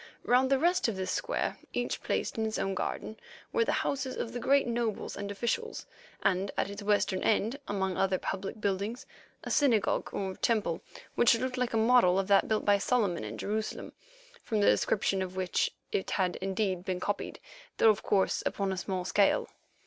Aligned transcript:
Round 0.23 0.49
the 0.49 0.57
rest 0.57 0.87
of 0.87 0.95
this 0.95 1.11
square, 1.11 1.57
each 1.73 2.01
placed 2.01 2.35
in 2.35 2.47
its 2.47 2.57
own 2.57 2.73
garden, 2.73 3.17
were 3.53 3.63
the 3.63 3.71
houses 3.85 4.17
of 4.17 4.33
the 4.33 4.39
great 4.39 4.65
nobles 4.65 5.15
and 5.15 5.29
officials, 5.29 5.85
and 6.23 6.49
at 6.57 6.71
its 6.71 6.81
western 6.81 7.21
end, 7.21 7.59
among 7.67 7.97
other 7.97 8.17
public 8.17 8.59
buildings, 8.59 9.05
a 9.43 9.51
synagogue 9.51 10.11
or 10.11 10.35
temple 10.37 10.81
which 11.13 11.37
looked 11.37 11.55
like 11.55 11.73
a 11.75 11.77
model 11.77 12.17
of 12.17 12.27
that 12.29 12.47
built 12.47 12.65
by 12.65 12.79
Solomon 12.79 13.23
in 13.23 13.37
Jerusalem, 13.37 13.93
from 14.41 14.59
the 14.59 14.65
description 14.65 15.21
of 15.21 15.35
which 15.35 15.69
it 15.91 16.09
had 16.09 16.35
indeed 16.37 16.83
been 16.83 16.99
copied, 16.99 17.39
though, 17.77 17.91
of 17.91 18.01
course, 18.01 18.41
upon 18.43 18.71
a 18.71 18.77
small 18.77 19.05
scale. 19.05 19.49